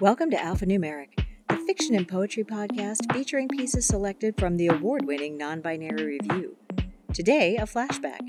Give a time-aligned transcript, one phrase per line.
[0.00, 5.36] Welcome to Alphanumeric, the fiction and poetry podcast featuring pieces selected from the award winning
[5.36, 6.56] Non Binary Review.
[7.12, 8.20] Today, a flashback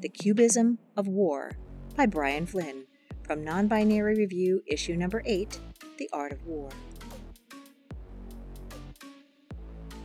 [0.00, 1.50] The Cubism of War
[1.94, 2.86] by Brian Flynn
[3.22, 5.60] from Non Binary Review, issue number 8
[5.98, 6.70] The Art of War.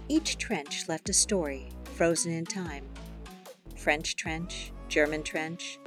[0.09, 2.83] Each trench left a story, frozen in time.
[3.77, 5.79] French trench, German trench,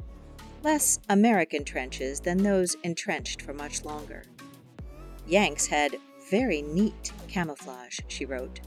[0.62, 4.22] less American trenches than those entrenched for much longer.
[5.28, 5.96] Yanks had
[6.30, 8.60] very neat camouflage, she wrote.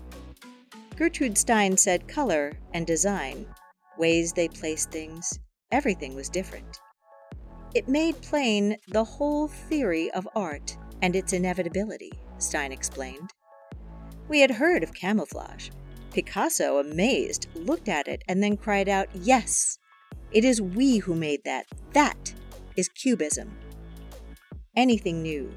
[0.95, 3.47] Gertrude Stein said color and design,
[3.97, 5.39] ways they placed things,
[5.71, 6.79] everything was different.
[7.73, 13.31] It made plain the whole theory of art and its inevitability, Stein explained.
[14.27, 15.69] We had heard of camouflage.
[16.13, 19.79] Picasso, amazed, looked at it and then cried out, Yes!
[20.31, 21.65] It is we who made that.
[21.93, 22.33] That
[22.75, 23.57] is Cubism.
[24.75, 25.51] Anything new,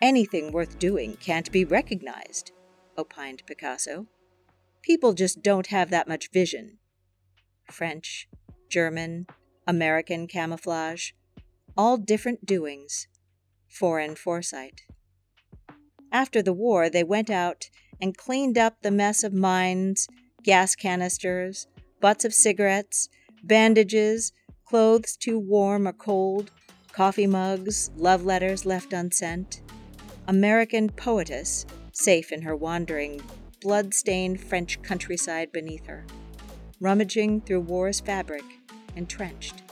[0.00, 2.52] Anything worth doing can't be recognized,
[2.96, 4.06] opined Picasso.
[4.80, 6.78] People just don't have that much vision.
[7.68, 8.28] French,
[8.68, 9.26] German,
[9.66, 11.10] American camouflage,
[11.76, 13.08] all different doings,
[13.68, 14.82] foreign foresight.
[16.12, 17.68] After the war, they went out
[18.00, 20.06] and cleaned up the mess of mines,
[20.44, 21.66] gas canisters,
[22.00, 23.08] butts of cigarettes,
[23.42, 24.32] bandages,
[24.64, 26.52] clothes too warm or cold,
[26.92, 29.60] coffee mugs, love letters left unsent.
[30.28, 33.20] American poetess, safe in her wandering,
[33.62, 36.04] blood stained French countryside beneath her,
[36.80, 38.44] rummaging through war's fabric,
[38.94, 39.62] entrenched.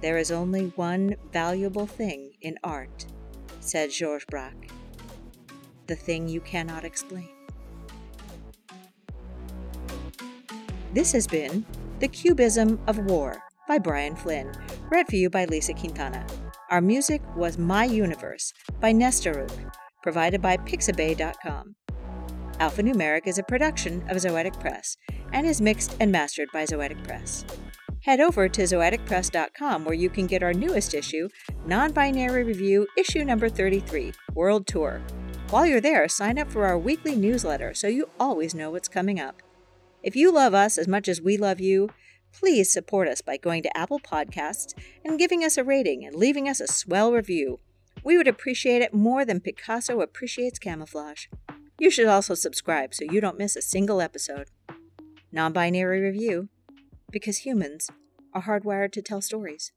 [0.00, 3.04] There is only one valuable thing in art,
[3.60, 4.70] said Georges Braque
[5.88, 7.30] the thing you cannot explain.
[10.92, 11.66] This has been
[11.98, 14.52] The Cubism of War by Brian Flynn,
[14.90, 16.24] read for you by Lisa Quintana.
[16.70, 19.50] Our music was My Universe by Nestoruk,
[20.02, 21.74] provided by Pixabay.com.
[22.60, 24.98] Alphanumeric is a production of Zoetic Press
[25.32, 27.46] and is mixed and mastered by Zoetic Press.
[28.02, 31.30] Head over to zoeticpress.com where you can get our newest issue,
[31.64, 35.00] Non Binary Review, issue number 33, World Tour.
[35.48, 39.18] While you're there, sign up for our weekly newsletter so you always know what's coming
[39.18, 39.42] up.
[40.02, 41.88] If you love us as much as we love you,
[42.32, 44.74] Please support us by going to Apple Podcasts
[45.04, 47.58] and giving us a rating and leaving us a swell review.
[48.04, 51.26] We would appreciate it more than Picasso appreciates camouflage.
[51.78, 54.48] You should also subscribe so you don't miss a single episode.
[55.32, 56.48] Non binary review,
[57.10, 57.90] because humans
[58.32, 59.72] are hardwired to tell stories.